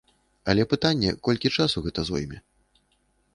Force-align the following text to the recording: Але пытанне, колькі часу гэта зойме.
Але 0.53 0.63
пытанне, 0.71 1.11
колькі 1.27 1.51
часу 1.59 1.77
гэта 1.89 2.07
зойме. 2.09 2.37